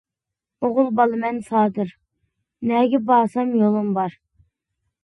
ئوغۇل 0.67 0.89
بالىمەن 0.99 1.37
سادىر، 1.49 1.93
نەگە 2.73 3.05
بارسام 3.13 3.55
يولۇم 3.63 3.95
بار. 4.01 4.19